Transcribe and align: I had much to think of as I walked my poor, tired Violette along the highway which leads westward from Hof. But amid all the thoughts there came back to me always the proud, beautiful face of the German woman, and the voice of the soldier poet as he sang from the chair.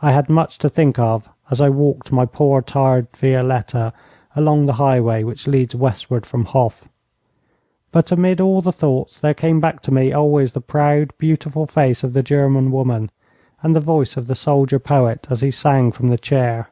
I 0.00 0.12
had 0.12 0.30
much 0.30 0.56
to 0.60 0.70
think 0.70 0.98
of 0.98 1.28
as 1.50 1.60
I 1.60 1.68
walked 1.68 2.10
my 2.10 2.24
poor, 2.24 2.62
tired 2.62 3.08
Violette 3.14 3.74
along 4.34 4.64
the 4.64 4.72
highway 4.80 5.22
which 5.22 5.46
leads 5.46 5.74
westward 5.74 6.24
from 6.24 6.46
Hof. 6.46 6.88
But 7.92 8.10
amid 8.10 8.40
all 8.40 8.62
the 8.62 8.72
thoughts 8.72 9.20
there 9.20 9.34
came 9.34 9.60
back 9.60 9.80
to 9.82 9.92
me 9.92 10.12
always 10.14 10.54
the 10.54 10.62
proud, 10.62 11.12
beautiful 11.18 11.66
face 11.66 12.02
of 12.02 12.14
the 12.14 12.22
German 12.22 12.70
woman, 12.70 13.10
and 13.62 13.76
the 13.76 13.80
voice 13.80 14.16
of 14.16 14.28
the 14.28 14.34
soldier 14.34 14.78
poet 14.78 15.26
as 15.28 15.42
he 15.42 15.50
sang 15.50 15.92
from 15.92 16.08
the 16.08 16.16
chair. 16.16 16.70